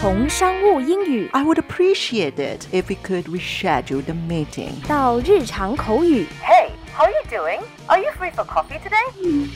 [0.00, 4.70] 从商务英语 I would appreciate it if we could reschedule the meeting.
[4.86, 7.60] 到日常口语， Hey, how are you doing?
[7.86, 9.48] Are you free for coffee today?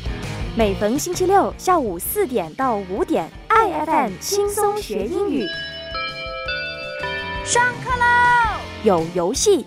[0.56, 5.46] 每逢星期六下午四点到五点，IFM 轻松学英语。
[7.44, 8.60] 上课喽！
[8.84, 9.64] 有游戏，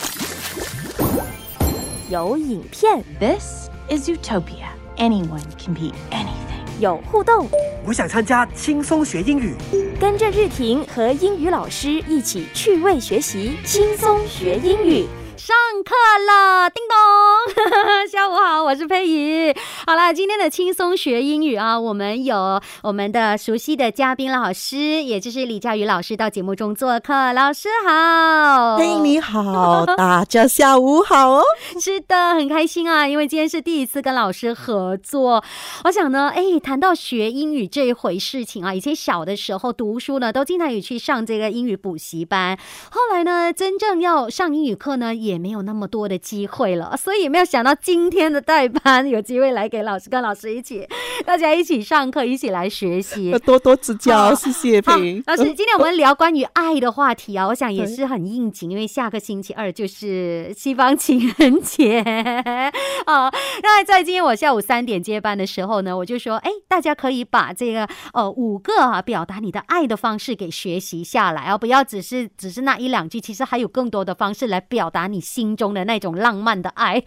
[2.09, 4.67] 有影片， This is Utopia.
[4.97, 6.36] Anyone can be anything.
[6.78, 7.48] 有互动。
[7.86, 9.54] 我想参加轻松学英语。
[10.00, 15.06] 跟着日婷和英语老师一起趣味学习，轻松学英语。
[15.36, 15.94] 上课
[16.26, 17.27] 了，叮咚！
[18.10, 19.54] 下午好，我是佩仪。
[19.86, 27.32] 好了，今天的轻松学英语啊，我们有我们的熟悉的嘉宾老师，也就是李佳宇老师到节目中做客。
[27.32, 31.42] 老师好，嘿，你好，大家下午好哦。
[31.80, 35.42] 是的，很开心啊，因为今天是第一次跟老师合作。
[35.84, 42.58] 我想呢，哎，谈到学英语这一回事情啊，以前小的时候读书呢，都经常有去上这个英语补习班。
[42.90, 46.96] 后来呢，真正要上英语课呢，也没有那么多的机会了。
[46.96, 50.86] 所以没有想到今天的代班有机会来给老师跟老师一起，
[51.24, 53.30] 大家一起上课，一起来学习。
[53.46, 62.00] 多多指教，谢谢好佩。，老师，今天我们聊关于爱的话题啊，我想也是很应景，因为下个星期二就是西方情人节
[63.06, 63.30] 啊。
[63.62, 77.02] 那在今天我下午三点接班的时候呢，我就说，哎，大家可以把这个呃五个啊表达你的爱的方式给学习下来啊，不要只是只是那一两句，其实还有更多的方式来表达你心中的那种浪漫的爱。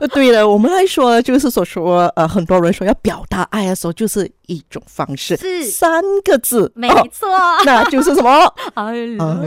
[0.00, 5.64] 呃， 对了，我们来说，就是所说，呃，很多人说要表达爱的时候，就是一种方式，是。
[5.64, 7.28] 三个字，没哦错、
[7.64, 8.30] 那就是什么？
[8.74, 9.44] I love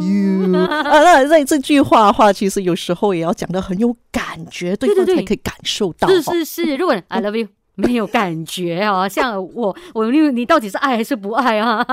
[0.00, 1.00] you 啊。
[1.00, 6.08] 那这这句话的话，其实有时候也要讲的很有感觉，对方才可以感受到。
[6.08, 6.22] 是哦。
[6.32, 6.44] 是。
[6.44, 11.86] 是，如果 I love you 没有感觉啊，像我我你你到底是爱还是不爱啊？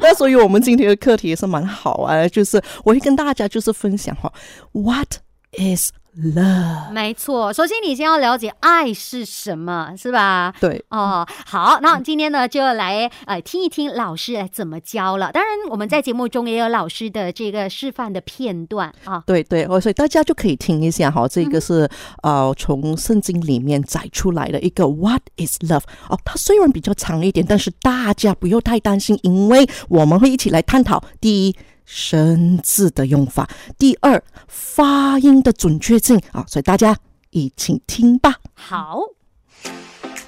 [0.00, 4.30] 那所以我们今天的课题也是蛮好啊，就是我会跟大家就是分享哈
[4.72, 5.14] ，What
[5.52, 6.92] is love？
[6.92, 10.52] 没错，首先你先要了解爱是什么，是吧？
[10.60, 15.32] 对，哦，好，那今天呢就来呃听一听老师来怎么教了。
[15.32, 19.22] 当然，我们在节目中也有老师的这个示范的片段啊。
[19.26, 21.88] 对对，哦，所以大家就可以听一下哈，这个是、
[22.22, 25.82] 呃从圣经里面摘出来的一个 What is love？
[26.08, 31.56] 哦，它虽然比较长一点，但是大家不用太担心，因为我们会一起来探讨第一。
[31.85, 36.97] 生字的用法，第二发音的准确性啊，所以大家
[37.29, 38.35] 一起听吧。
[38.53, 38.99] 好，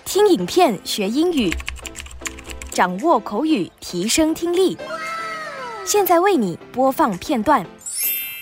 [0.05, 1.53] 听影片学英语，
[2.71, 4.77] 掌握口语，提升听力。
[5.85, 7.65] 现在为你播放片段。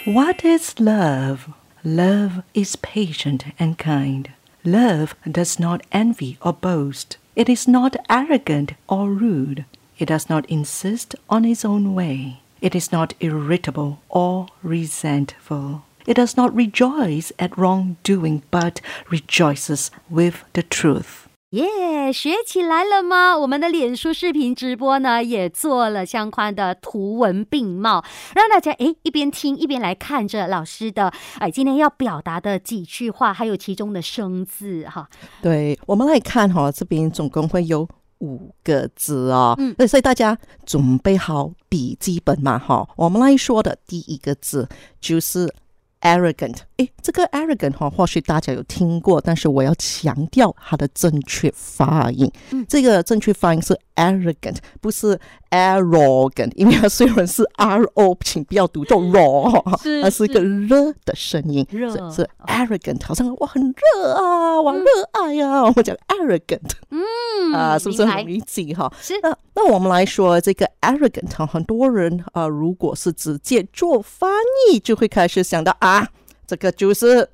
[0.05, 1.39] What is love?
[1.83, 4.25] Love is patient and kind.
[4.63, 7.17] Love does not envy or boast.
[7.35, 9.63] It is not arrogant or rude.
[9.97, 12.37] It does not insist on its own way.
[12.61, 15.81] It is not irritable or resentful.
[16.05, 18.77] It does not rejoice at wrongdoing, but
[19.09, 21.25] rejoices with the truth.
[21.51, 23.37] 耶、学起来了吗？
[23.37, 28.03] 我们的脸书视频直播呢，也做了相关的图文并茂，
[28.35, 35.07] 让大家诶一边听一边来看着老师的哎今天要表达的几句话，还有其中的生字哈。
[35.41, 37.87] 对，我们来看哈、这边总共会有
[38.22, 39.74] 五个字哦，嗯。
[39.86, 44.66] 所以大家准备好笔记本嘛哈、我们来说的第一个字
[45.00, 45.52] 就是
[46.00, 46.56] arrogant。
[46.82, 52.30] 诶，这个 arrogant 哈、或许大家有听过，但是我要强调它的正确发音。
[52.50, 52.64] 嗯。
[52.68, 55.18] 这个正确发音是 arrogant，不是
[55.50, 68.92] arrogant，因为它虽然是 r o，请不要读作 raw，是它是一个热的声音，热是是 arrogant，好像我很热啊，我热爱呀、我们讲 arrogant 嗯啊，是不是很理解哈？
[69.00, 69.14] 是。
[69.22, 74.30] 那那我们来说这个 arrogant，哈很多人啊、如果是直接做翻
[74.70, 76.08] 译，就会开始想到啊，
[76.52, 77.26] 这个就是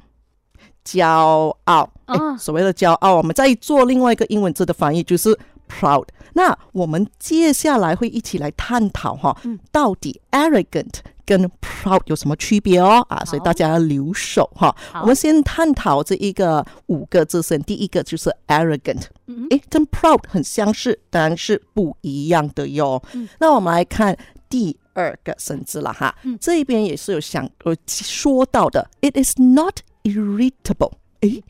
[0.85, 1.91] 骄傲。
[2.39, 5.37] 所谓的骄傲，我们再做另外一个英文字的翻译，就是
[5.69, 6.07] proud。
[6.35, 13.05] 那我们接下来会一起来探讨哈，嗯到底 arrogant 跟 proud 有什么区别哦？
[13.09, 14.73] 啊，所以大家要留守哈。
[15.03, 19.07] 我们先探讨这一个五个字先，第一个就是 arrogant。
[19.27, 23.03] 嗯诶，跟 proud 很相似，但是不一样的哟。
[23.15, 24.17] 嗯那我们来看
[24.49, 30.95] 第二个生字了哈，嗯这一边也是有想呃说到的，it is not irritable。
[31.21, 31.43] 诶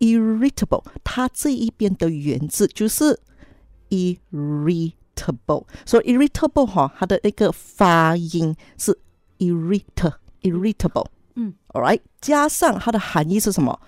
[0.00, 3.18] ，irritable，它这一边的原字就是
[3.90, 8.98] irritable，所以 irritable 哈，它的那个发音是
[9.38, 9.82] irrit
[10.42, 11.06] irritable。
[11.36, 13.80] 嗯，all right，加上它的含义是什么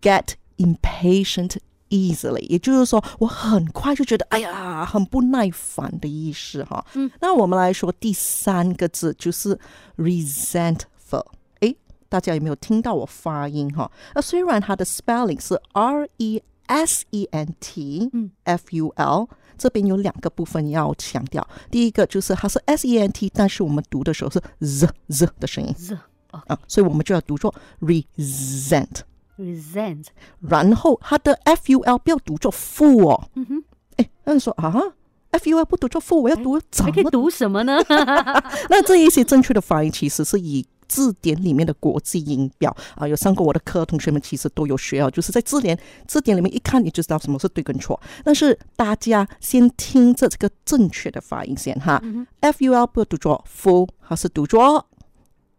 [0.00, 1.56] ？get impatient
[1.90, 6.84] easily，也就是说我很快就觉得哎呀很不耐烦的意思哈。
[6.94, 9.58] 嗯，那我们来说第三个字就是
[9.98, 11.26] resentful。
[11.60, 11.76] 诶，
[12.08, 13.90] 大家有没有听到我发音哈？
[14.14, 18.10] 那虽然它的 spelling 是 R E S E N T
[18.44, 19.28] F U L。
[19.58, 25.94] 这边有两个部分要强调，第一个就是它是 S E N T，但是我们读的时候是 z z 的声音 z
[26.30, 29.02] 啊，所以我们就要读作 resent。
[29.40, 30.06] Resent
[30.40, 33.28] 然后它的 F U L 不要读作 fu 哦。
[33.34, 33.64] 嗯哼，
[33.96, 34.72] 哎，那你说啊
[35.30, 37.10] ，F U L 不读作 full，，我要读怎还可以么？
[37.10, 37.78] 读什么呢？
[38.68, 45.78] 那这一些正确的发音其实是以字典里面的国际音标啊，有上过我的课，同学们其实都有学啊，就是在字典
[46.08, 48.00] 字典里面一看你就知道什么是对跟错。
[48.24, 52.02] 但是大家先听着这个正确的发音先哈、
[52.40, 54.84] f U L 不读作 full，它是读作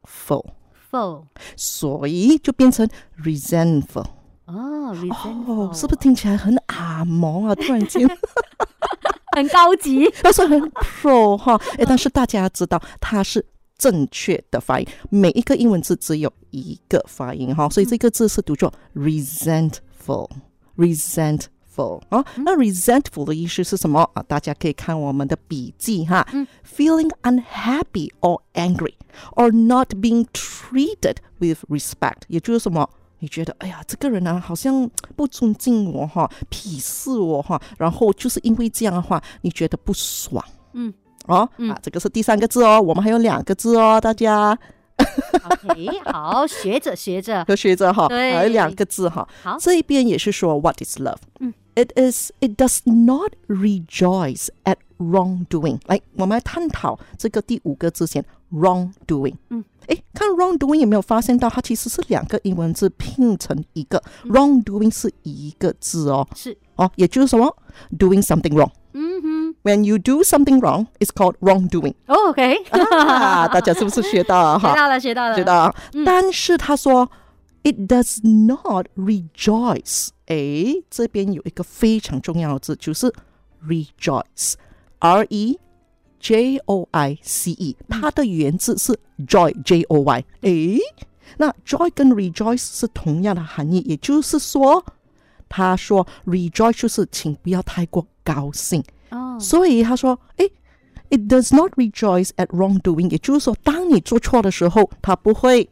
[0.04, 0.46] full，
[0.92, 1.24] full
[1.56, 2.88] 所以就变成
[3.24, 4.06] resentful。
[4.46, 7.56] 哦，resentful 哦，是不是听起来很阿蒙啊？
[7.56, 8.06] 突然间，
[9.36, 10.12] 很高级？
[10.22, 11.56] 但是很 pro 哈。
[11.78, 13.46] 哎，但是大家知道，它是
[13.78, 21.46] 正确的发音，每一个英文字只有一个发音哈，所以这个字是读作 resentful，resentful
[22.10, 22.26] 啊。
[22.38, 24.10] 那 resentful 的意思是什么？
[24.14, 24.24] 啊？
[24.28, 26.28] 大家可以看我们的笔记哈。
[26.64, 28.94] Feeling unhappy or angry
[29.36, 32.90] or not being treated with respect，也就是什么？
[33.20, 40.44] 你觉得，哎呀，这个人啊，好像不尊敬我哈，鄙视我哈，然后就是因为这样的话，你觉得不爽，
[40.74, 40.92] 嗯，
[41.28, 44.58] 哦，啊，这个是第三个字哦，我们还有两个字哦，大家。
[45.44, 49.58] OK，好，学着学着， 和学着哈，还有两个字哈，好。
[49.60, 51.18] 这一边也是说 What is love？
[51.40, 55.81] 嗯 ，It is it does not rejoice at wrongdoing。
[55.87, 59.35] 来，我们来探讨这个第五个字先，wrongdoing。
[59.51, 67.55] 嗯，诶，看 wrongdoing 有没有发现到它其实是两个英文字拼成一个、wrongdoing 是一个字哦，是，哦，也就是什么
[67.99, 68.71] doing something wrong。
[68.93, 73.47] 嗯哼 When you do something wrong, it's called wrongdoing 哦，OK，啊！
[73.49, 74.71] 大家是不是学到了哈？
[74.71, 75.75] 学到了，学到了，知道啊。
[76.05, 77.11] 但是他说，
[77.65, 80.09] it does not rejoice。
[80.32, 83.14] 诶，这边有一个非常重要的字，就是
[83.68, 85.60] rejoice，r e
[86.20, 88.98] j o i c e，它的原字是
[89.28, 90.24] joy，j o y。
[90.42, 90.80] 诶，
[91.38, 94.86] 那 joy 跟 rejoice 是同样的含义，也就是说，
[95.50, 98.82] 他说 rejoice 就是请不要太过高兴。
[99.10, 100.50] 哦，所以他说，诶
[101.10, 105.70] It does not rejoice at wrongdoing，也就是说，当你做错的时候，他不会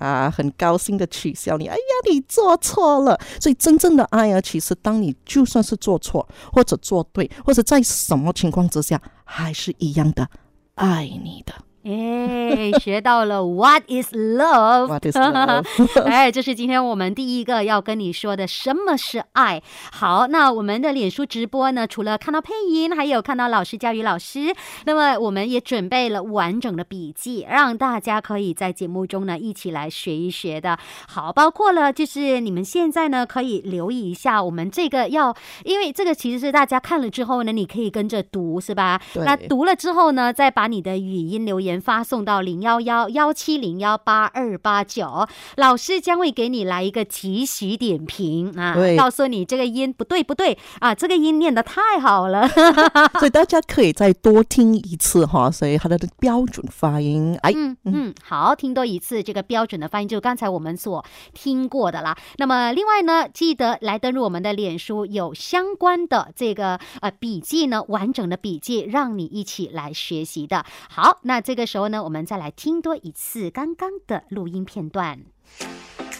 [0.00, 1.68] 啊很高兴的取笑你。
[1.68, 3.16] 哎呀，你做错了。
[3.40, 10.28] 所以真正的爱啊，其实当你就算是做错，或者做对，或者在什么情况之下，还是一样的
[10.74, 11.54] 爱你的。
[11.82, 15.64] 哎，学到了 What is love？What is love？
[16.04, 19.62] 哎，这是今天我们第一个要跟你说的，什么是爱？
[19.90, 24.54] 好，那我们的脸书直播呢，除了看到配音，还有看到老师教育老师，
[24.84, 30.78] 那么我们也准备了完整的笔记，让大家可以在节目中呢一起来学一学的。
[31.08, 35.34] 好，包括了就是你们现在呢可以留意一下我们这个要，
[35.64, 39.00] 因为这个其实是大家看了之后呢，你可以跟着读，是吧？
[39.14, 45.28] 对那读了之后呢，再把你的语音留言发送到零幺幺幺七零幺八二八九，
[45.58, 52.48] 老师将会给你来一个即时点评啊，告诉你这个音不对不对啊，这个音念的太好了。
[53.20, 55.50] 所以大家可以再多听一次哈。
[55.50, 62.16] 所以它的标准发音，哎，嗯嗯，好，听多一次这个标准的发音，就是刚才我们所听过的啦。
[62.38, 70.64] 那么另外呢，记得来登录我们的脸书，有相关的这个呃笔记呢，完整的笔记，让你一起来学习的。
[70.88, 75.19] 好，那这个时候呢，我们再来听多一次刚刚的录音片段。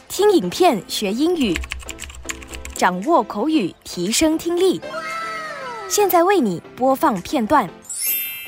[0.08, 1.53] 听影片学英语，
[2.74, 4.82] 掌握口语，提升听力。
[5.88, 7.70] 现在为你播放片段。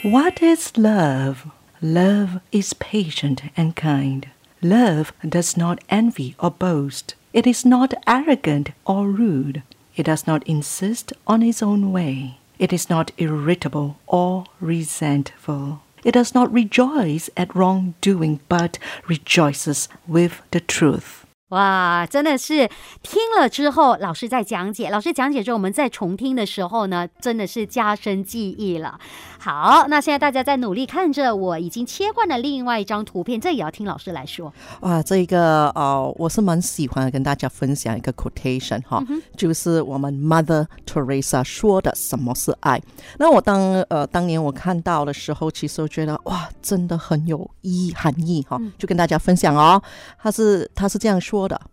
[0.03, 1.37] What is love?
[1.81, 4.23] Love is patient and kind.
[4.61, 7.15] Love does not envy or boast.
[7.31, 9.61] It is not arrogant or rude.
[9.95, 12.35] It does not insist on its own way.
[12.57, 15.79] It is not irritable or resentful.
[16.04, 18.78] It does not rejoice at wrongdoing, but
[19.08, 21.24] rejoices with the truth.
[21.52, 22.66] 哇，真的是
[23.02, 28.98] 听了之后，老师在讲解，老师讲解之后，我们再重听的时候呢，真的是加深记忆了。
[29.38, 34.50] 好，那现在大家在努力看着，我已经切换了另外一张图片，这也要听老师来说。
[34.80, 39.04] 哇，这个呃，我是蛮喜欢跟大家分享一个 quotation 哈，
[39.36, 42.80] 就是我们 Mother Teresa 说的什么是爱。
[43.18, 49.82] 那我当呃当年我看到的时候，其实我觉得哇，真的很有意含义哈，就跟大家分享哦。
[50.18, 51.69] 他是他是这样说 的：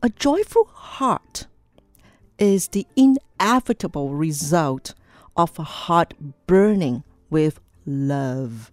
[0.00, 1.42] A joyful heart
[2.38, 4.92] is the inevitable result
[5.34, 6.10] of a heart
[6.46, 8.68] burning with love。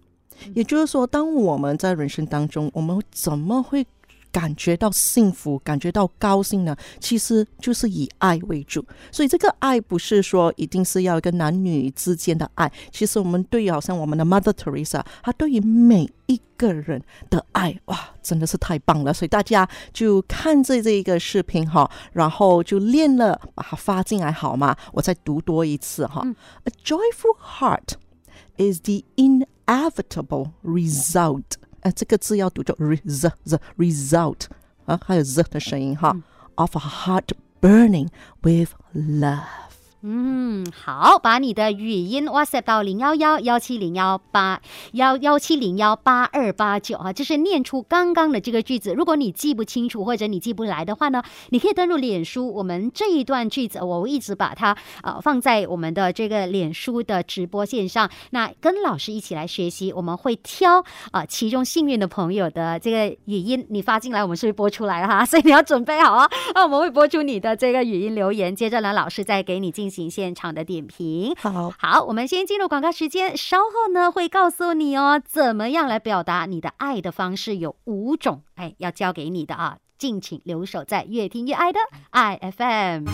[0.54, 3.86] 也就是说，当我们在人生当中，我们怎么会
[4.31, 6.75] 感觉到幸福、感觉到高兴呢？
[6.99, 8.85] 其实就是以爱为主。
[9.11, 19.13] 所以这个爱不是说一定是要一个男女之间的爱，其实我们对于好像我们的 Mother Teresa，她对于每一个人的爱，哇，真的是太棒了。
[19.13, 24.75] 所以大家就看着这一个视频哈，然后就练了，把它发进来好吗？
[24.93, 26.25] 我再读多一次哈。
[26.63, 27.95] A joyful heart
[28.57, 31.57] is the inevitable result。
[31.80, 34.46] 哎，这个字要读作 re z z result
[34.86, 36.16] 啊，还有 z 的声音哈。
[36.56, 38.08] Of a heart burning
[38.42, 39.69] with love。
[40.03, 44.59] 嗯，好，把你的语音 WhatsApp 到零幺幺幺七零幺八
[44.93, 48.95] 幺幺七零幺八二八九啊，就是念出刚刚的这个句子。
[48.95, 58.09] 如果你记不清楚或者你记不来的话呢，你可以登录脸书，我们这一段句子我一直把它呃放在我们的这个脸书的直播线上。
[58.31, 66.27] 那跟老师一起来学习，我们会挑啊其中幸运的朋友的这个语音你发进来，我们是会播出来哈，所以你要准备好啊。
[66.55, 71.35] 那 我们会播出你的这个语音留言，接着呢，老师再给你进行现场的点评。
[71.37, 81.79] 好，好，我们先进入广告时间，稍后呢会告诉你哦，怎么样来表达你的爱的方式有五种，哎，要教给你的啊，敬请留守在越听越爱的
[82.09, 83.05] I F M。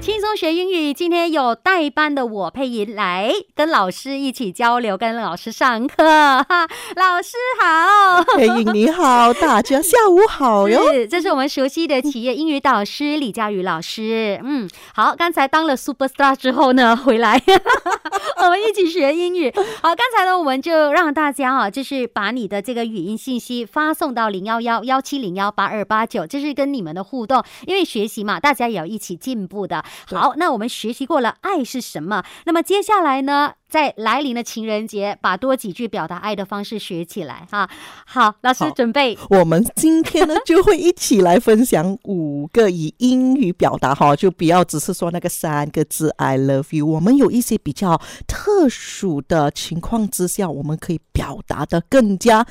[0.00, 6.04] 轻松学英语，今天有代班的我配音来跟老师一起交流，跟老师上课。
[6.04, 6.44] 哈，
[6.96, 10.80] 老师好，配音你好，大家下午好哟。
[10.94, 14.40] 是，这是我们熟悉的企业英语导师李佳宇老师。
[14.42, 17.42] 嗯，好，刚才当了 super star 之后呢，回来
[18.40, 19.52] 我们一起学英语。
[19.82, 29.84] 好，刚才呢，我们就让大家啊，就是把你的这个语音信息发送到零幺幺幺七零幺八二八九，这是跟你们的互动，因为学习嘛，大家也要一起进步的。
[30.06, 37.68] 好，那我们学习过了爱是什么，那么接下来呢，在来临的情人节，把多几句表达爱的方式学起来哈。
[38.06, 39.16] 好，老师准备。
[39.28, 46.86] 我们今天呢就会一起来分享五个以英语表达哈，就不要只是说那个三个字 I love you。
[46.86, 52.46] 我们有一些比较特殊的情况之下，我们可以表达的更加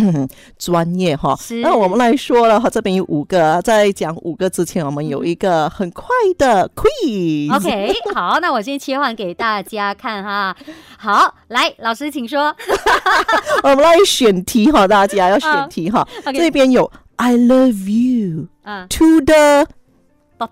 [0.58, 1.38] 专业哈。
[1.60, 6.06] 那我们来说了哈，这边有五个，在讲五个之前，我们有一个很快
[6.38, 7.54] 的 quiz。
[7.54, 10.53] OK，好，那我先切换给大家看哈。
[10.96, 12.54] 好，来，老师请说。
[13.62, 16.06] 我们来选题哈，大家要选题哈。
[16.32, 19.66] 这边有 I love you 嗯，to the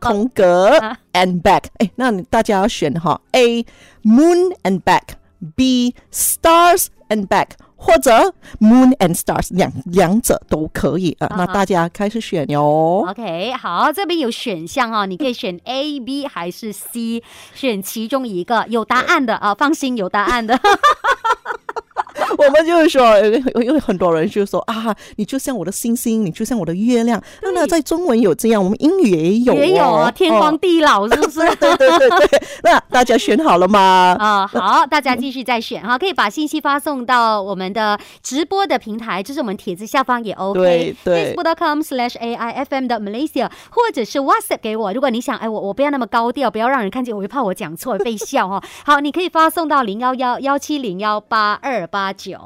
[0.01, 1.65] 空格啊 and back。
[1.79, 3.65] 哎，那大家要选哈，A
[4.05, 4.81] moon and
[5.43, 11.27] back，B stars and back，或者 moon and stars 两两者都可以啊。
[11.27, 13.05] 啊那大家开始选哟。
[13.09, 17.23] OK，好，这边有选项哦，你可以选 A、B 还是 C，
[17.55, 20.59] 选其中一个，有答案的啊，放心，有答案的。
[22.39, 23.19] 我们就是说，
[23.55, 27.23] 有有很多人就说啊，你就像我的星星，你就像我的月亮。
[27.43, 31.41] 那呢，在中文有这样，我们英语也有、哦，也有啊，天荒哦地老是不是？
[31.57, 34.17] 对对对对，那大家选好了吗？
[34.19, 40.61] 啊、好，大家继续再选哈，可以把信息发送到我们的直播的平台，就是我们帖子下方也 OK。
[40.61, 44.93] 对对 Facebook.com/slash AIFM 的 Malaysia，或者是 WhatsApp 给我。
[44.93, 48.63] 如果你想，哎，我我不要那么高调，不要让人看见，我会怕我讲错被笑哈。
[48.85, 52.39] 好，你可以发送到零幺幺幺七零幺八二八九。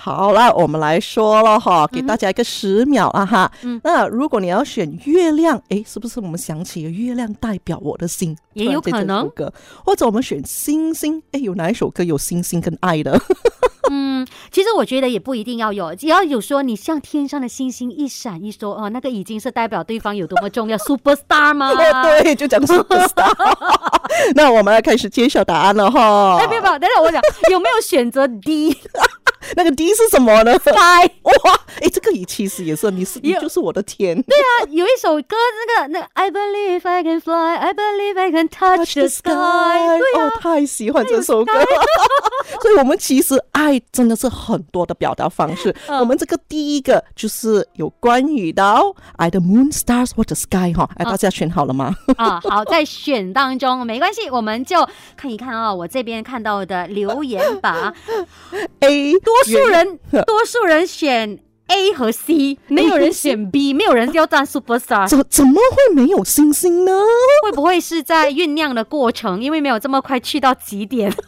[0.00, 3.50] 好了，我们来说了哈，给大家一个十秒啊哈。
[3.62, 8.36] 嗯那如果你要选月亮，诶，是不是我们想起了月亮代表我的心？
[8.54, 9.52] 也有可能歌，
[9.84, 13.20] 或者我们选星星，诶，有哪一首歌有星星跟爱的？
[13.90, 21.70] 嗯，其实我觉得也不一定要有，只要有说你像天上的星星一闪一烁哦，那个已经是代表对方有多么重要， super star 吗？
[21.72, 23.32] 哦，对，就讲 superstar。
[24.34, 26.46] 那我们来开始揭晓答案了哈哎，。
[26.46, 28.76] 别别，等等，我讲有没有选择 D
[29.56, 31.10] 那个 D 是什么呢？sky？
[31.22, 34.20] 哇，哎，这个也其实也是，你是你就是我的天。
[34.22, 35.36] 对啊，有一首歌，
[35.66, 39.30] 那个那个 I believe I can fly, I believe I can touch the sky。
[39.30, 41.66] 对哦啊，，太喜欢这首歌了。
[42.62, 45.74] 所以，我们其实爱真的是很多的表达方式。
[45.88, 51.94] 嗯我们这个第一个就是有关于到爱的 moon stars or the sky 哈，哎，大家选好了吗？
[52.16, 57.92] 啊，好，在选当中没关系，我们就看一看啊，我这边看到的留言吧。
[58.80, 66.92] A 多数人 多数人选 A 和 C，没有人选 B，没有人要当 super star，怎怎么会没有星星呢？
[67.44, 69.42] 会不会是在酝酿的过程？
[69.42, 71.12] 因为没有这么快去到极点。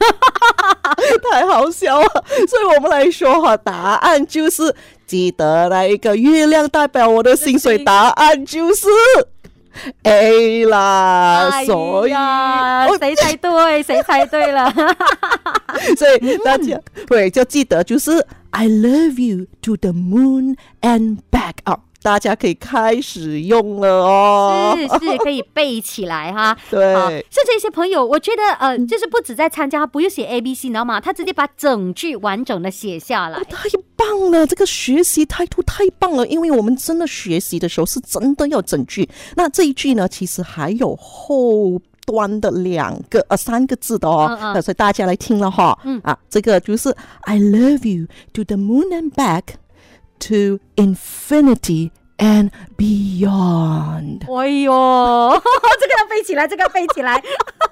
[1.30, 4.74] 太好笑了，所以我们来说哈，答案就是
[5.06, 8.86] 记得那一个月亮代表我的薪水，答案就是
[10.02, 11.48] A 啦。
[11.52, 12.12] 哎所以，
[12.98, 13.82] 谁猜对？
[13.82, 14.70] 谁猜对了？
[15.96, 24.74] 所以大家对就记得就是 I love you to the moon and back 哦，大家可以开始用了哦。
[24.76, 26.56] 是是，可以背起来哈。
[26.70, 31.00] 对啊甚至一些朋友，我觉得呃，就是不止在参加，他不用写 A B C，你知道吗？
[31.00, 33.38] 他直接把整句完整的写下来。
[33.44, 39.08] 太棒了，这个学习态度太棒了，因为我们真的学习的时候是真的要整句。
[39.36, 49.42] 那这一句呢，其实还有后端的两个呃三个字的哦，嗯嗯那所以大家来听了哈，嗯啊，这个就是 I love you to the moon and back
[50.20, 54.22] to infinity and beyond。
[54.30, 54.70] 哎呦，
[55.80, 57.22] 这个要背起来，这个要背起来。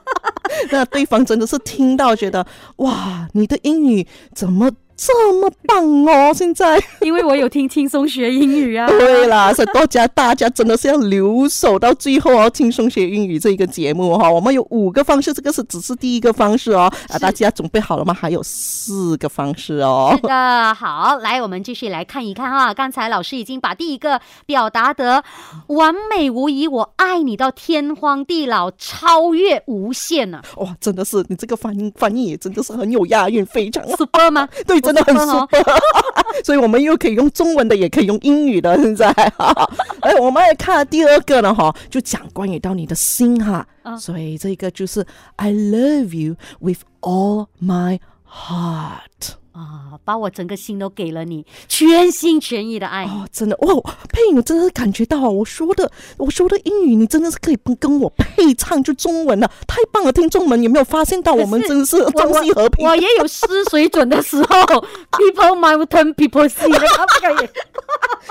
[0.72, 2.44] 那对方真的是听到觉得
[2.76, 6.34] 哇，你的英语怎么这么棒哦？
[6.34, 6.82] 现在。
[7.00, 8.86] 因为我有听轻松学英语啊。
[8.98, 18.12] 对啦，所以大家大家真的是要留守到最后哦，轻松学英语这一个节目哈、我们有五个方式，这个是只是第一个方式哦，啊，大家准备好了吗？
[18.12, 20.26] 还有四个方式哦是。
[20.26, 22.74] 的，好，来，我们继续来看一看哈。
[22.74, 25.22] 刚才老师已经把第一个表达得
[25.68, 34.48] 完美无遗，我爱你到天荒地老，超越无限啊、哇，真的是你这个翻译翻译也真的是很有押韵，非常 super 吗？
[34.66, 35.80] 对，真的很不错哦 super。
[36.44, 39.10] 所以我们又可以用中文的，也可以用英语的，现在。
[40.00, 43.66] 哎，我们来看第二个呢，哈，就讲关于到你的心哈。
[43.82, 45.04] 啊所以这个就是
[45.36, 47.98] I love you with all my
[48.30, 49.36] heart。
[49.58, 53.04] 啊，把我整个心都给了你，全心全意的爱。
[53.06, 60.12] 哦，真的哇，佩影，我真的是感觉到我说的，我说的英语，你真的是可以跟跟我配唱就中文了，太棒了！
[60.12, 62.86] 听众们有没有发现到我们真的是中西和平？
[62.86, 64.46] 我也有失水准的时候，
[65.10, 66.70] People might turn people see，
[67.20, 67.48] 可以？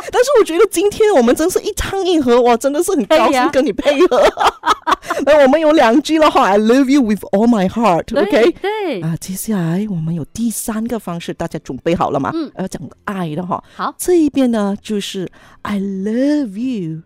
[0.10, 4.24] 但是我觉得今天我们真是一唱一和，我，真的是很高兴跟你配合。
[5.26, 12.32] 那我们有两句的话，I love you with all my heart，OK？、对对，啊，接下来我们有第三个方式，大家准备好了吗？
[12.34, 13.62] 嗯要讲爱的哈。
[13.76, 15.30] 好这一边呢就是
[15.64, 17.02] I love you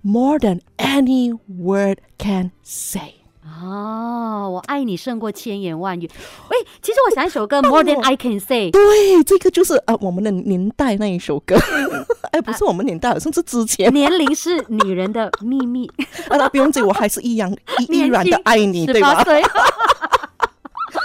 [0.00, 3.16] more than any word can say。
[3.44, 6.08] 哦，我爱你胜过千言万语。
[6.50, 8.70] 喂，其实我想一首歌，More than I can say。
[8.70, 11.56] 对，这个就是呃我们的年代那一首歌，
[12.32, 13.92] 哎，不是我们年代，好像是之前。
[13.92, 15.86] 年龄是女人的秘密，
[16.28, 19.22] 啊，那不用紧，我还是一样依依然的 爱你，对吧？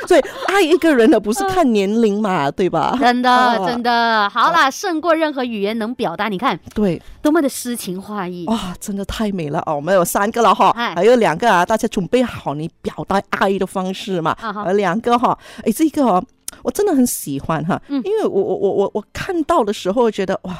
[0.07, 2.95] 所以爱一个人的，不是看年龄嘛，对吧？
[2.99, 6.29] 真的啊真的好啦，胜过任何语言能表达。
[6.29, 8.45] 你看对，多么的诗情画意。
[8.47, 9.75] 哇，真的太美了哦！
[9.75, 14.31] 我们有三个了哈，哎还有两个啊，大家准备好你表达爱的方式嘛？
[14.41, 16.23] 啊有两个哈，哎，这个哦，
[16.63, 20.57] 我真的很喜欢哈，嗯因为我我我我我看到的时候觉得哇。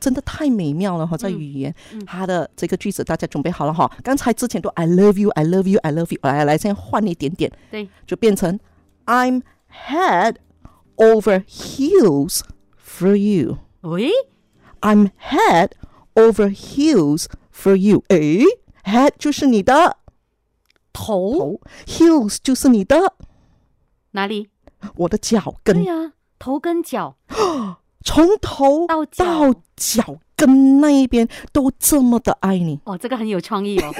[0.00, 3.90] 真的太美妙了哈，在语言，嗯它的这个句子大家准备好了哈。
[4.04, 8.56] 刚才之前都 I love you, I love you, I love you，来来，现在换一点点，对，就变成
[9.08, 9.42] I'm
[9.88, 10.36] head
[10.96, 12.42] over heels
[12.76, 13.56] for you。
[13.80, 14.10] 喂
[14.82, 15.70] ，I'm head
[16.14, 18.04] over heels for you。
[18.08, 18.44] 诶
[18.84, 19.96] ，head 就是你的
[20.92, 23.14] 头头，heels 就是你的
[24.10, 24.50] 哪里？
[24.96, 27.16] 我的脚跟，对呀，头跟脚
[28.04, 33.90] 从头到脚到脚跟那一边都这么的爱你，哦，这个很有创意哦。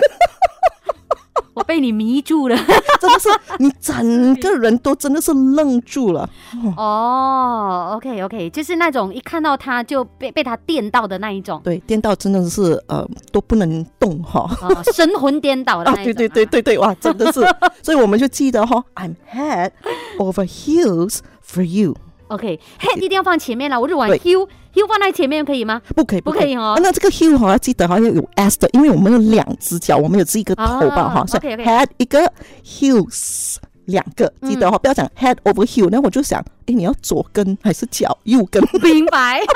[1.59, 2.57] 我被你迷住了
[3.01, 6.29] 真的是你整个人都真的是愣住了。
[6.77, 14.49] 哦，OK OK，就是那种一看到他就被被他电到的那一种，对，电到真的是呃都不能动哈。
[14.63, 17.41] 哦，神魂颠倒的啊，那一种、 对对对对对，哇，真的是，
[17.83, 19.73] 所以我们就记得哈，I'm head
[20.19, 21.97] over heels for you。
[22.29, 25.81] OK，head 一定要放前面了，我就往对 heel heel 放在前面可以吗？
[25.95, 32.33] 不可以，不可以哦啊那这个 heel 哈，要记得哈要有 s 的，因为我们有两只脚，我们有这一个头吧啊哈，所以 head 一个
[32.65, 35.89] ，heels 两个，记得哈，嗯不要讲 head over heel。
[35.91, 38.63] 那我就想，诶，你要左跟还是脚右跟？
[38.83, 39.41] 明白。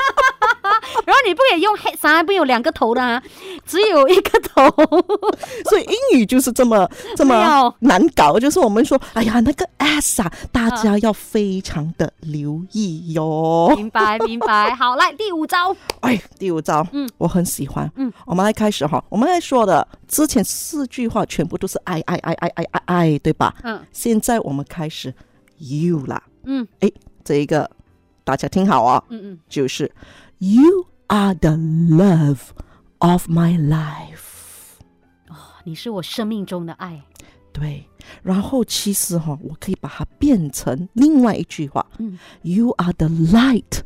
[1.05, 3.21] 然后你不可以用 head 上不有两个头的啊，
[3.65, 4.63] 只有一个头。
[5.69, 13.71] 所以英语就是这么这么难搞，就是我们说，哎呀，那个 s 啊，大家要非常的留意哟。
[13.75, 14.73] 明白明白。
[14.75, 15.75] 好，来第五招。
[16.01, 17.91] 哎，第五招，嗯我很喜欢。
[17.95, 23.53] 嗯，我们来开始哈，我们来说的之前四句话全部都是爱爱爱爱爱爱爱，对吧？
[23.63, 25.13] 嗯现在我们开始
[25.57, 26.91] you 啦，嗯哎，
[27.23, 27.69] 这一个
[28.23, 29.91] 大家听好啊，嗯嗯，就是
[30.39, 32.39] you are the love
[32.99, 34.77] of my life。
[35.29, 37.01] 哦你是我生命中的爱。
[37.53, 37.87] 对，
[38.23, 43.81] 然后其实哈、我可以把它变成另外一句话、嗯 y o u are the light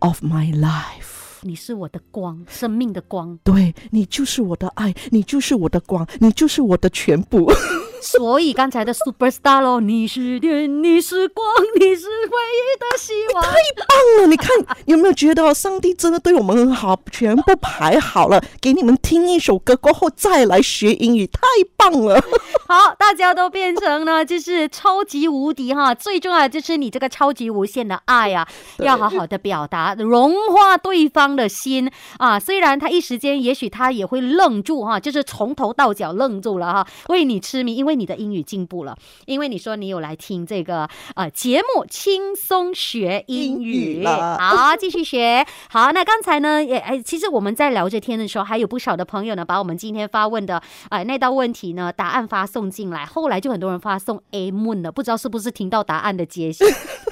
[0.00, 1.40] of my life。
[1.42, 3.38] 你是我的光，生命的光。
[3.44, 7.48] 对你就是我的爱，你就是我的光，你就是我的全部。
[8.04, 11.46] 所以刚才的 superstar 咯，你是电，你是光，
[11.80, 13.42] 你是唯一的希望。
[13.42, 14.26] 太棒了！
[14.26, 14.50] 你看
[14.84, 17.00] 有没有觉得上帝真的对我们很好？
[17.10, 21.40] 全部排好了， 给你们听一首歌过后再来学英语，太
[21.78, 22.22] 棒了！
[22.68, 28.46] 好，大家都变成了就是超级无敌哈，最重要的就是你这个超级无限的爱啊，
[28.78, 32.38] 要好好的表达，融化对方的心啊。
[32.38, 45.46] 虽然他一时间也许他也会愣住哈，就是从头到脚愣住了哈，为你痴迷，因为你的英语进步了，因为你说你有来听这个呃节目，轻松学英英语好，继续学。
[45.68, 53.04] 好，那刚才呢，也哎，其实我们在聊着天的时候，还有不少的朋友呢，把我们今天发问的呃那道问题呢，答案发送进来。
[53.04, 56.64] 后来就很多人发送 A moon 了，不知道是不是听到答案的揭晓。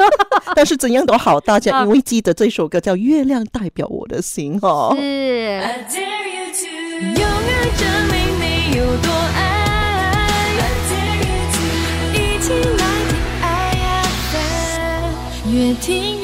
[0.57, 4.97] 但是怎样都好，大家 啊因为记得这首歌叫《月亮代表我的心》哦。
[4.99, 5.61] 是。
[7.03, 8.12] 永远
[15.53, 16.22] 越听。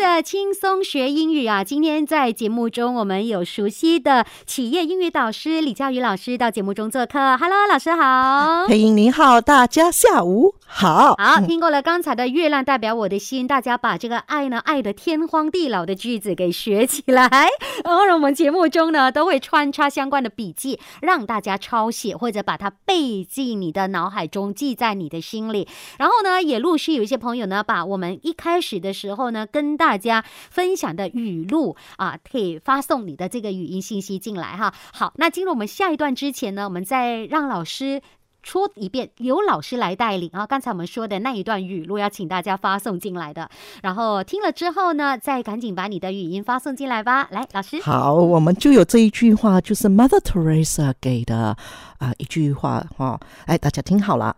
[0.00, 1.62] 的，轻松学英语啊！
[1.62, 7.36] 今天在节目中，我们有熟悉的企业英语导师李佳宇老师到节目中做客。
[7.36, 8.66] Hello，老师好。
[8.66, 11.14] 配音您好，大家下午好。
[11.18, 17.28] 好，听过了刚才的月亮代表我的心，大家把这个爱呢爱的天荒地老的句子给学起来。
[17.84, 25.68] 然后呢，我们节目中呢都会穿插相关的笔记，让大家抄写或者把它背进你的脑海中，记在你的心里。
[25.98, 34.72] 然后呢，也陆续有一些朋友呢，把我们一开始的时候呢跟大大家分享的语录啊，可以发送你的这个语音信息进来哈。
[34.92, 38.00] 好，那进入我们下一段之前呢，我们再让老师。
[38.42, 40.46] 说一遍，由老师来带领啊！
[40.46, 43.50] 刚才我们说的那一段语录，要请大家发送进来的。
[43.82, 47.28] 然后听了之后呢，再赶紧把你的语音发送进来吧。
[47.30, 51.54] 来，老师，好，我们就有这一句话，就是 Mother Teresa 给的
[51.98, 54.34] 啊、一句话哈、哎，大家听好了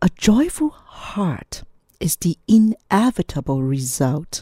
[0.00, 0.72] ，A joyful
[1.14, 1.62] heart
[1.98, 4.40] is the inevitable result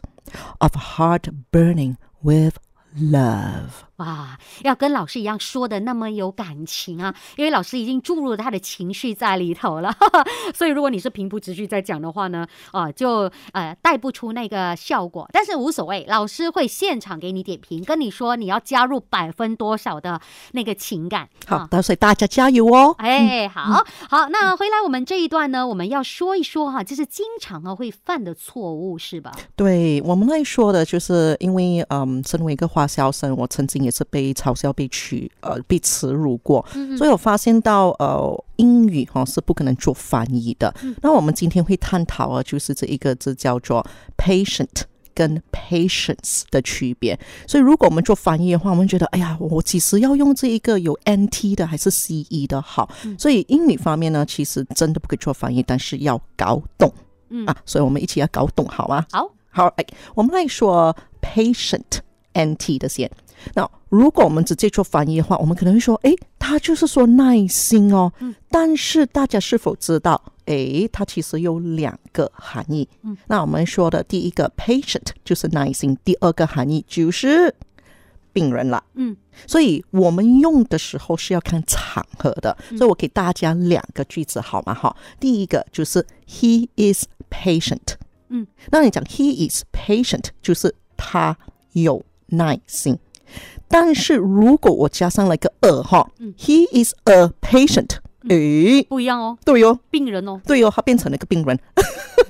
[0.61, 2.59] of heart burning with
[2.97, 3.85] love。
[3.97, 7.15] 哇，要跟老师一样说的那么有感情啊！
[7.37, 9.95] 因为老师已经注入了他的情绪在里头了，
[10.53, 15.29] 所以如果你是平铺直叙在讲的话呢，啊、就呃带不出那个效果。
[15.33, 20.21] 但是无所谓，老师会现场给你点评，跟你说你要加入百分多少的
[20.53, 21.29] 那个情感。
[21.47, 22.97] 好啊，所以大家加油哦。
[22.99, 29.31] 哎，好好，那回来我们这一段呢，我们要说一说哈，就是经常啊会犯的错误，是吧？
[29.55, 36.65] 对我们来说的，就是因为嗯，身为一个花销生，我曾经也是被嘲笑、被取呃被耻辱过，
[36.97, 40.75] 所以我发现到呃英语哈、是不可能做翻译的。
[41.03, 44.85] 那我们今天会探讨啊，就是这一个字叫做 patient。
[45.17, 47.17] 跟 patience 的区别，
[47.47, 52.91] 所以如果我们做翻译的话，我们觉得，哎呀，我其实要用这一个有 NT 的还是 CE 的好？
[53.17, 56.93] 所以英语方面呢，其实真的不可以做翻译，但是要搞懂、
[57.29, 59.07] 嗯啊，所以我们一起要搞懂，好吗？
[59.13, 62.01] 好，好，哎，我们来说 patient
[62.33, 63.09] NT 的先。
[63.55, 68.13] 那如果我们直接做翻译的话，我们可能会说，诶，他就是说耐心哦。
[68.51, 72.89] 但是大家是否知道，诶，它其实有两个含义。
[73.03, 77.55] 嗯，那我们说的第一个 patient 就是耐心，第二个含义就是
[78.33, 78.83] 病人了。
[78.95, 79.17] 嗯，
[79.47, 82.57] 所以我们用的时候是要看场合的。
[82.77, 84.75] 所以我给大家两个句子好吗？
[84.75, 87.95] 哈，第一个就是 He is patient。
[88.29, 91.37] 嗯，那你讲 He is patient，就是他
[91.73, 92.99] 有耐心。
[93.77, 96.09] 但是如果我加上了一个 a 哈、
[96.39, 97.97] h e is a patient，
[98.29, 101.59] 诶，不一样哦，对哦，病人哦，对哦，他变成了一个病人。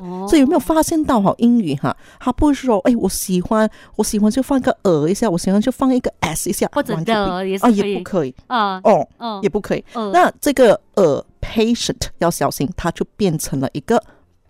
[0.01, 0.25] 哦。
[0.27, 8.35] 所以有没有发现到哈，英语哈，他不是说，哎，我喜欢，我喜欢就放个 a 一下，我喜欢就放一个 s 一下，或者完全不的也是啊，也不可以。
[8.47, 9.43] 啊，哦，嗯。
[9.43, 9.85] 也不可以。
[9.93, 10.11] 嗯。
[10.13, 14.03] 那这个呃 patient 要小心，它就变成了一个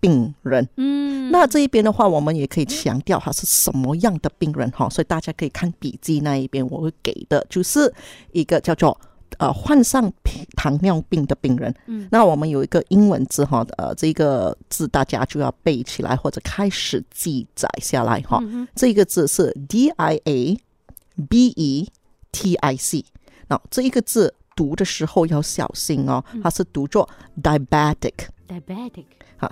[0.05, 0.69] 病人。
[0.77, 7.91] 嗯，那这一边的话，我们也可以强调他是什么样的病人哈，所以大家可以看笔记那一边，我会给的就是
[8.33, 9.01] 一个叫做
[9.39, 10.13] 呃患上
[10.57, 11.75] 糖尿病的病人。
[11.87, 18.39] 嗯，那我们有一个英文字哈，呃，这个字大家就要背起来或者开始记载下来哈。
[18.75, 20.59] 这个字是 D I A
[21.31, 21.89] B E
[22.31, 23.07] T I C，
[23.49, 27.09] 那这一个字读的时候要小心哦，它是读作
[27.43, 28.29] diabetic。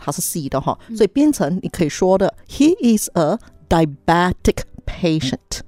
[0.02, 5.60] 它是 C 的哈，所以变成你可以说的，He is a diabetic patient。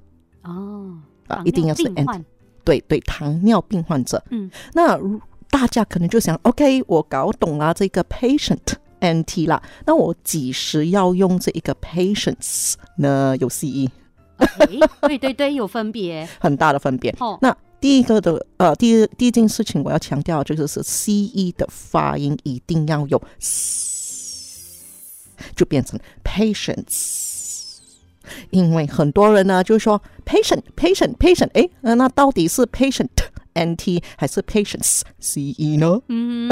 [0.43, 2.23] 哦，啊一定要是 ant
[2.65, 4.23] 对对，糖尿病患者。
[4.31, 13.37] 嗯，那如大家可能就想，OK，我搞懂了这个 patient NT 啦，那我几时要用这一个 patients 呢？
[13.39, 13.89] 有 CE
[14.39, 17.15] 诶对对对，有分别 很大的分别。
[17.21, 17.39] 哦。
[17.41, 23.23] 那第一个的呃，第一第一件事情我要强调就是是 CE 的发音一定要有
[25.57, 27.33] 就变成 patience。
[28.51, 33.09] 因为很多人呢就说 patient patient patient，诶，呃那到底是 patient
[33.55, 36.01] NT 还是 patience CE 呢？
[36.09, 36.51] 嗯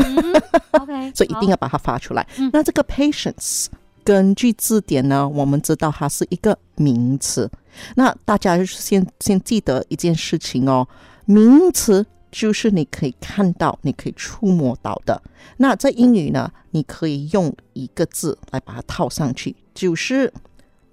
[0.72, 2.26] ，OK， 所以一定要要把它发出来。
[2.52, 3.66] 那这个 patience
[4.04, 7.50] 根据字典呢，我们知道它是一个名词。
[7.96, 10.86] 那大家就是先先记得一件事情哦，
[11.24, 15.22] 名词就是你可以看到、你可以触摸到的。
[15.58, 20.32] 那在英语呢，你可以用一个字来把它套上去，就是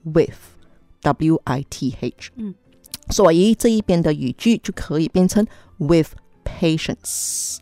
[0.04, 2.30] with，w i t h。
[2.36, 2.54] 嗯，
[3.10, 5.47] 所以这一边的语句就可以变成
[5.78, 6.12] with
[6.43, 7.60] patience。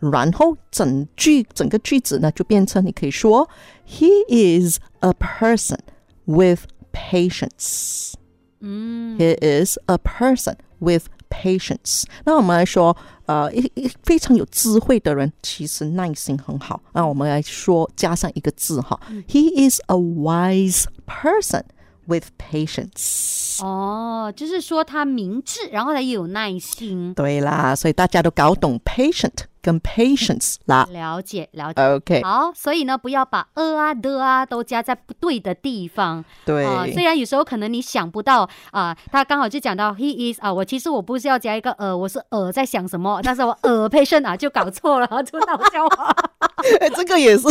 [0.00, 3.46] 然后整句整个句子呢就变成你可以说
[3.86, 5.78] He is a person
[6.24, 8.14] with patience。
[8.60, 12.04] 嗯 He is a person with patience。
[12.24, 12.94] 那我们来说，
[13.26, 16.82] 呃，一一非常有智慧的人，其实耐心很好。
[16.92, 21.62] 那我们来说，加上一个字哈，He is a wise person
[22.06, 23.62] with patience。
[23.62, 27.14] 哦，就是说他明智，然后他也有耐心。
[27.14, 30.86] 对啦，所以大家都搞懂 patient 跟 patience 啦。
[30.90, 31.82] 了解了解。
[31.82, 46.14] OK，好，所以呢，不要把呃啊的啊都加在不对的地方对，啊、虽然有时候可能你想不到啊、他刚好就讲到 he is 啊，我其实我不是要加一个呃，我是呃在想什么，但是我呃 patient 啊就搞错了， 就闹笑话。
[46.80, 47.44] 哎，这个也是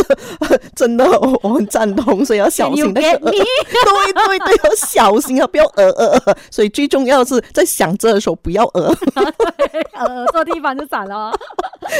[0.74, 3.30] 真的，我我很赞同，所以要小心那个 get me？
[3.30, 6.36] 对对对，要小心啊，不要呃呃呃。
[6.50, 8.94] 所以最重要的是在想这的时候不要呃。
[9.94, 11.38] 呃，错地方就散了哦。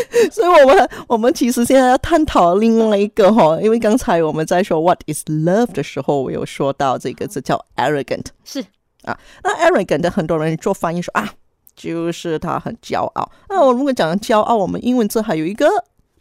[0.31, 8.65] 所以我们我们其实现在要探讨另外一个哈，因为刚才我们在说 what is love 的时候，我有说到这个字叫 arrogant 是
[9.03, 9.19] 啊。
[9.43, 11.33] 那 arrogant 的很多人做翻译说啊，
[11.75, 13.31] 就是他很骄傲。
[13.49, 15.67] 那我如果讲骄傲，我们英文字还有一个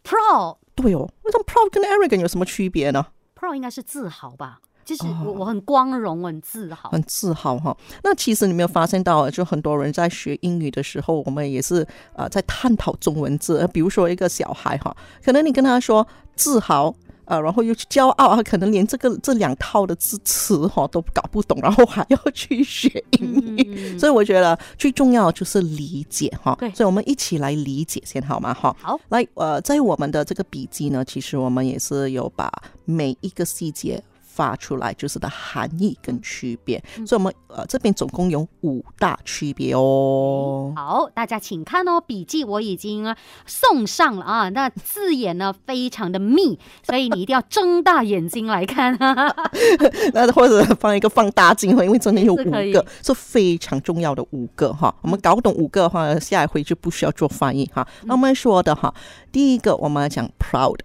[0.04, 3.06] proud 对哦，那种 proud 跟 arrogant 有什么区别呢
[3.38, 4.60] ？proud 应该是自豪吧？
[4.96, 6.90] 就是哦我我很光荣，我很自豪。
[6.90, 7.76] 很自豪哈。
[8.02, 13.58] 那其实你没有发现到，就很多人在学英语的时候，我们也是呃在探讨中文字。
[13.58, 16.94] 呃比如说一个小孩哈，可能你跟他说自豪。
[17.26, 22.88] 呃，然后又去骄傲啊，可能连这个这两套的字词哈都搞不懂，然后还要去学
[23.20, 26.56] 英语，嗯所以我觉得最重要就是理解哈。
[26.58, 28.52] 对所以我们一起来理解先好吗？
[28.52, 28.76] 哈。
[28.80, 32.50] 好，来，呃，在我们的这个笔记呢，其实我们也是有把
[32.84, 36.82] 每一个细节发出来，就是的含义跟区别。
[37.06, 40.72] 所以，我们呃这边总共有五大区别哦。
[40.76, 43.16] 好，大家请看哦，笔记我已经呃
[43.46, 44.48] 送上了啊。
[44.54, 48.96] 那字眼呢非常的密，所以你一定要睁大眼睛来看。
[50.14, 52.36] 那或者放一个放大镜，因为真的有五
[52.72, 54.94] 个，是非常重要的五个哈。
[55.02, 57.86] 我们搞懂五个的话，下一回就不需要做翻译哈。
[58.04, 58.94] 那我们说的哈，
[59.32, 60.78] 第一个我们来讲 proud。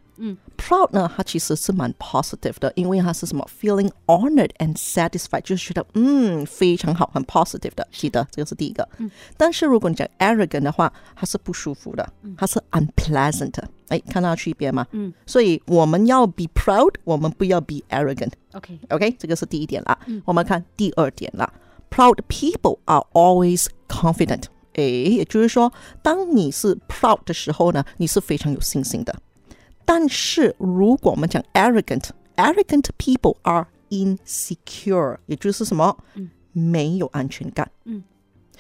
[0.56, 7.88] 嗯，proud 呢，它其实是蛮 positive 的，因为它是什么 feeling honored and satisfied，就是觉得嗯非常好，很 positive 的。
[7.92, 8.88] 记得这个是第一个。
[8.98, 13.68] 嗯，但是如果你讲 arrogant 的话，它是不舒服的，它是 unpleasant 的。
[13.90, 14.88] 哎，看到区别吗？
[14.92, 18.32] 嗯，所以我们要 be proud，我们不要 be arrogant。
[18.54, 19.98] OK，OK，这个是第一点啦。
[20.26, 21.52] 我们看第二点啦。
[21.92, 24.46] Proud people are always confident。
[24.74, 29.16] 诶，也就是说，当你是 proud 的时候呢，你是非常有信心的。
[29.85, 35.97] 但是如果我们讲 arrogant，arrogant people are insecure，也就是什么？
[36.53, 37.71] 没有安全感。
[37.85, 38.03] 嗯，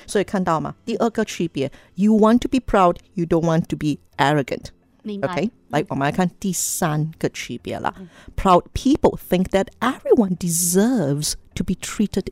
[0.06, 0.74] 所以看到吗？
[0.84, 4.66] 第二个区别，you want to be proud，you don't want to be arrogant。
[5.02, 5.32] 明白。
[5.32, 7.94] OK，来，我们来看第三个区别啦。
[8.36, 12.26] Proud people think that everyone deserves to be treated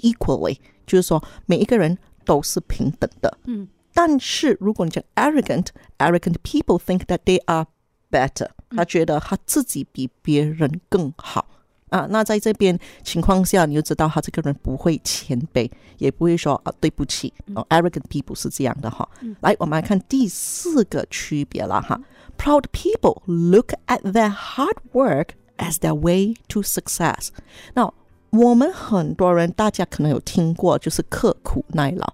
[0.00, 3.38] equally，就是说每一个人都是平等的。
[3.44, 7.66] 嗯，但是如果你讲 arrogant，arrogant people think that they are
[8.15, 11.45] better，他觉得他自己比别人更好。
[11.89, 17.31] 啊，那在这边情况下，你就知道他这个人不会谦卑，也不会说啊对不起。
[17.53, 19.07] 哦，arrogant people 是这样的哈。
[19.41, 21.99] 来，我们来看第四个区别了哈。
[22.37, 27.29] Proud people look at their hard work as their way to success。
[27.75, 27.93] 那
[28.31, 32.13] 我们很多人，大家可能有听过，就是刻苦耐劳。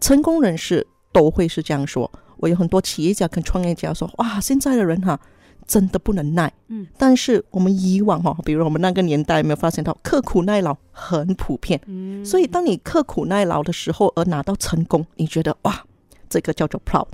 [0.00, 2.10] 成功人士都会是这样说。
[2.40, 5.18] 我有很多企业家跟创业家说，哇，现在的人哈，
[5.66, 6.52] 真的不能耐。
[6.68, 11.80] 嗯，但是我们以往哈，比如我们那个年代，有没有发现到刻苦耐劳很普遍？
[11.86, 15.84] 嗯，所以当你刻苦耐劳的时候而拿到成功，你觉得哇，
[16.28, 17.06] 这个叫做 proud。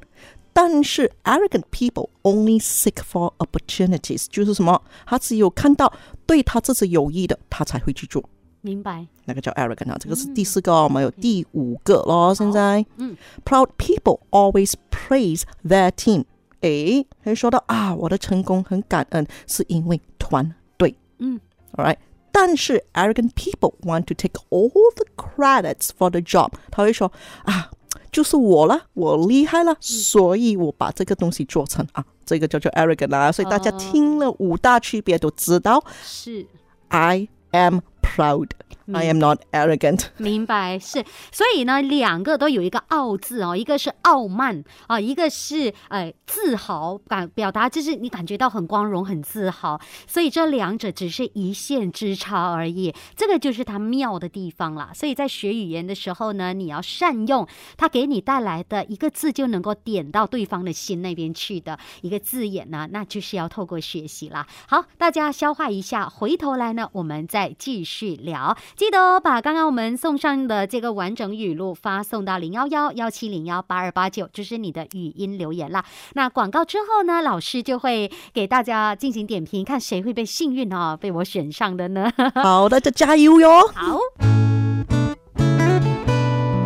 [0.53, 4.81] 但是 arrogant people only seek for opportunities，就是什么？
[5.05, 5.93] 他只有看到
[6.25, 8.27] 对他自己有益的，他才会去做。
[8.61, 9.07] 明白。
[9.25, 12.35] 那个叫 arrogant 啊，这个是第四个哦，我们有第五个咯。
[12.35, 16.25] 现在，嗯，proud people always praise their team。
[16.61, 20.97] 诶，可以说到啊，我的成功很感恩，是因为团队。
[21.19, 21.38] 嗯
[21.77, 21.97] ，all right。
[22.33, 27.11] 但是 arrogant people want to take all the credits for the job，他会说
[27.45, 27.71] 啊，
[28.11, 33.33] 就是我了，我厉害了，所以我把这个东西做成啊，这个叫做 arrogant 啊。
[33.33, 36.47] 所以大家哦听了五大区别都知道是。
[36.88, 37.81] ，I am
[38.14, 38.51] proud。
[38.92, 40.11] I am not arrogant。
[40.16, 54.92] 明白是，所以呢，两个都有一个“傲”字哦，一个是傲慢啊，一个是呃自豪感，表达就是你感觉到很光荣、很自豪，所以这两者只是一线之差而已，这个就是它妙的地方啦。
[54.95, 57.45] 所以在学语言的时候呢，你要善用
[57.77, 64.47] 它给你带来的一个字，就能够点到对方的心那边去的一个字眼呢，那就是要透过学习啦。
[64.69, 68.57] 好，大家消化一下，回头来呢，我们再继续聊。
[68.75, 75.85] 记得哦，把刚刚我们送上的这个完整语录发送到零幺幺幺七零幺八二八九，就是你的语音留言啦。
[76.15, 82.13] 那广告之后呢，老师就会给大家进行点评，看谁会被幸运哦被我选上的呢？
[82.43, 83.67] 好，大家加油哟！
[83.75, 83.99] 好。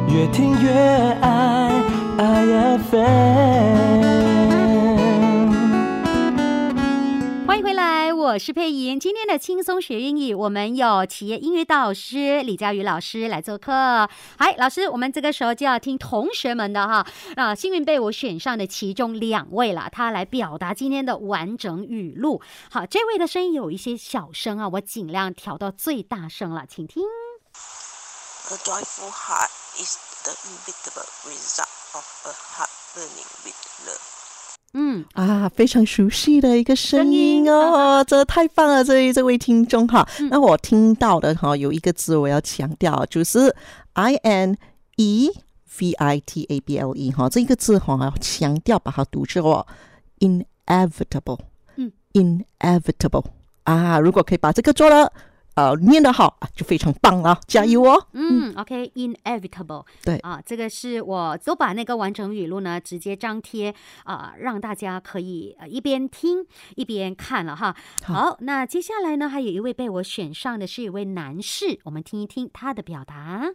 [0.09, 1.85] 越听越爱
[2.19, 4.10] 爱 FM。
[8.31, 9.01] 我是佩莹。
[9.01, 14.09] 今天的轻松学英语，我们有企业英语导师李佳瑜老师来做客。
[14.39, 22.41] 嗨，老师，我们这个时候就要听同学们的哈啊，幸运被我选上的其中两位了，他来表达今天的完整语录。
[22.71, 27.03] 好，这位的声音有一些小声啊，我尽量调到最大声了，请听。
[27.03, 33.57] A joyful heart is the inevitable result of a heart burning with
[33.89, 34.20] love.
[34.73, 38.85] 嗯，啊，非常熟悉的一个声音哦，这太棒了！
[38.85, 43.55] 这一这位听众哈，那我听到的哈有一个字我要强调，就是
[43.95, 44.57] I N
[44.97, 45.31] E
[45.79, 49.67] V I T A B L E 哈，这一个字哈要强调把它读作
[50.21, 51.41] inevitable，
[51.77, 53.25] 嗯，inevitable。
[53.65, 55.13] 啊，如果可以把这个做了。
[55.61, 58.07] 呃，念得好啊，就非常棒了，加油哦！
[58.15, 66.47] 嗯，OK，inevitable，、对啊，这个是我都把那个完整语录呢直接张贴啊、让大家可以呃一边听
[66.77, 67.77] 一边看了哈。
[68.05, 73.51] 好，那接下来呢，还有一位被我选上的是一位男士，我们听一听他的表达。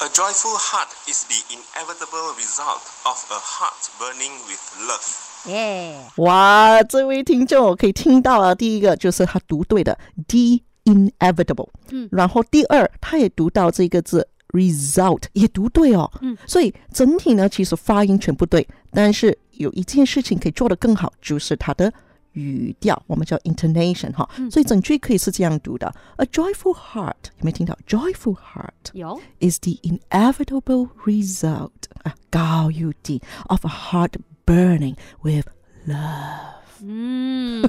[0.00, 5.50] A joyful heart is the inevitable result of a heart burning with love.
[5.50, 9.98] 耶、哇，这位听众我可以听到啊，第一个就是他读对的
[10.28, 21.91] the inevitable，嗯然后第二他也读到这个字 result 也读对哦，嗯，所以整体呢其实发音全不对，但是有一件事情可以做得更好，就是它的
[22.33, 27.77] 语调，我们叫 intonation 哈，所以整句可以是这样读的：A joyful heart，有没有听到？
[27.87, 31.71] Joyful heart 有 is the inevitable result
[32.03, 34.13] 啊，高又低 of a heart
[34.45, 35.47] burning with
[35.87, 36.56] love。
[36.82, 37.62] 嗯，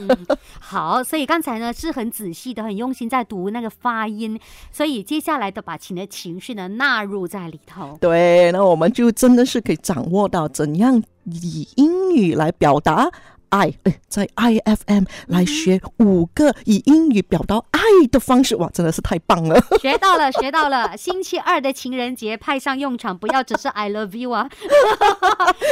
[0.60, 4.40] 好，所以刚才呢是很仔细的、很用心在读那个发音，
[4.72, 7.98] 所以接下来的把你的情绪呢纳入在里头。
[8.00, 13.10] 对，那我们就真的是可以掌握到怎样以英语来表达
[13.50, 17.80] 爱，哎，在 IFM 来学五个以英语表达爱
[18.12, 19.60] 的方式，哇，真的是太棒了！
[19.80, 20.96] 学到了，学到了！
[20.98, 24.50] 星期二的情人节派上用场，不要只是 I love you 啊！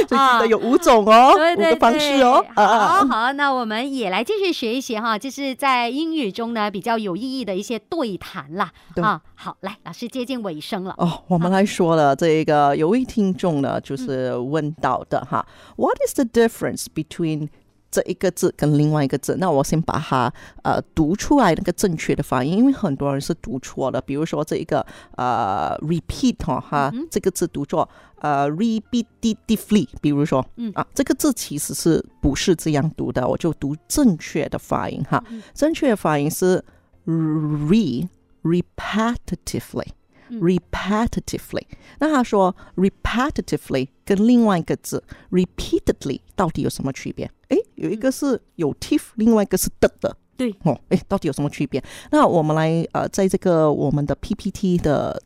[0.08, 2.46] 所以记得有五种哦，对对五个方式哦。
[2.56, 8.72] 好好，那我们也来继续学一学哈，就是在英语中呢比较有意义的一些对谈啦。
[8.96, 10.94] 对啊，好，来，老师接近尾声了。
[10.98, 17.50] 哦，我们来说了这个，有位听众呢，就是问到的哈、w h a t is the difference between
[17.90, 19.36] 这一个字跟另外一个字？
[19.40, 20.32] 那我先把它
[20.64, 24.02] 呃读出来那个正确的发音，因为很多人是读错的。
[24.02, 27.88] 比如说这一个呃 repeat 哈、哈，这个字读作
[28.20, 33.28] 呃 repetitively，比如说，嗯啊，这个字其实是不是这样读的？
[33.28, 35.24] 我就读正确的发音哈，
[35.54, 36.64] 正确的发音是
[37.06, 38.08] re
[38.44, 39.88] repetitively。
[40.32, 41.64] repetitively，
[42.00, 47.30] 那他说 repetitively 跟另外一个字 repeatedly 到底有什么区别？
[47.50, 50.16] 诶，有一个是有 tif，另外一个是的的。
[50.36, 51.84] 对哦，诶，到底有什么区别？
[52.12, 55.20] 那我们来呃，在这个我们的 PPT 的呃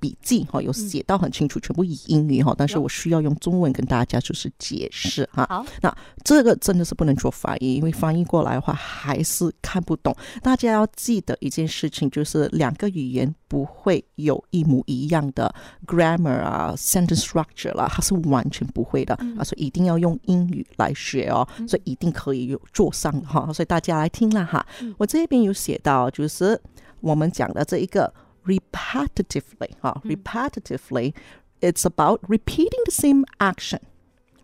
[0.00, 5.46] 笔记哈，有写到很清楚，全部以英语哈，但是我需要用中文跟大家就是解释哈。
[5.48, 10.14] 好，那这个真的是不能做翻译，因为翻译过来的话还是看不懂。
[10.42, 15.54] 大家要记得一件事情，就是两个语言不会有一模一样的
[15.86, 23.52] grammar 啊、sentence structure 啦，它是完全不会的啊，所以一定要用英语来学哦，所以一定可以有做上的哈。
[23.52, 24.64] 所以大家来听了哈，
[24.96, 26.60] 我这边有写到，就是
[27.00, 28.12] 我们讲的这一个
[28.47, 33.79] repetitively 哈，repetitively。It's about repeating the same action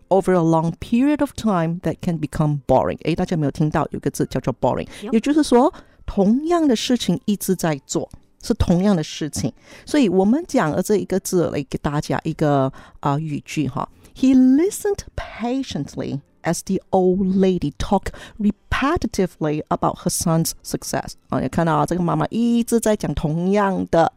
[0.08, 2.98] over a long period of time that can become boring。
[3.02, 4.88] 诶，大家有没有听到有个字叫做 boring？
[5.12, 5.72] 也就是说，
[6.06, 8.10] 同样的事情一直在做，
[8.42, 9.52] 是同样的事情。
[9.84, 13.86] 所以我们讲的这一个字来给大家一个啊、呃、语句哈。
[14.14, 21.12] He listened patiently as the old lady talked repetitively about her son's success。
[21.28, 24.12] 啊，你看到啊，这个妈妈一直在讲同样的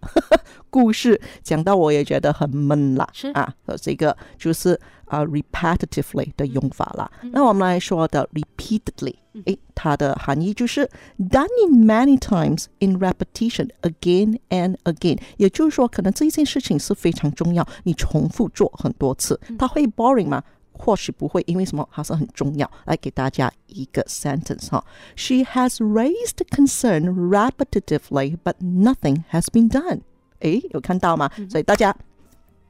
[0.69, 3.07] 故事，讲到我也觉得很闷啦。
[3.13, 7.11] 是啊，这个就是啊、 repetitively 的用法啦。
[7.34, 9.15] 那我们来说的 repeatedly，
[9.45, 15.19] 诶，它的含义就是 done in many times in repetition again and again。
[15.38, 20.41] 也就是说，可能这一件事情是非常重要，你重复做很多次，它会 boring 吗？
[20.78, 21.88] 或许不会，因为什么？
[21.91, 22.69] 它是很重要。
[22.86, 24.84] 来给大家一个 sentence 哈，
[25.15, 30.01] She has raised concern repetitively, but nothing has been done。
[30.39, 31.30] 诶，有看到吗？
[31.49, 31.95] 所以大家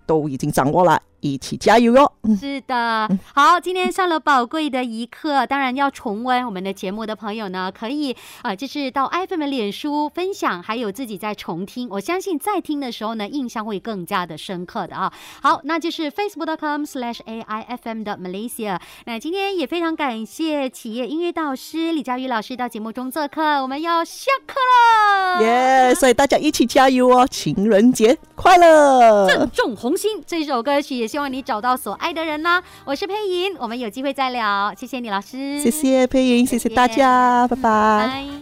[0.05, 2.12] 都已经掌握了， 一起加油哟！
[2.38, 5.46] 是的，好，今天上了宝贵的一课。
[5.46, 8.12] 当然要重温我们的节目的朋友呢，可以
[8.42, 11.88] 啊、呃，就是到 iPhone 的脸书分享，还有自己在重听。
[11.90, 15.12] 我相信在听的时候呢，印象会更加的深刻的啊。
[15.42, 18.78] 好，那就是 facebook.com/slash aifm 的 Malaysia。
[19.06, 25.42] 那今天也非常感谢企业音乐导师李佳宇老师到节目中做客，我们要下课了。
[25.42, 25.94] 耶！
[25.94, 27.26] 所以大家一起加油哦！
[27.26, 29.26] 情人节快乐！
[29.28, 32.62] 正中红心这首歌曲，也希望你找到所爱的人啦。
[32.84, 37.62] 我是佩莹，我们有机会再聊，谢谢你老师，谢谢佩莹，谢谢大家，拜拜。
[37.62, 38.38] 拜。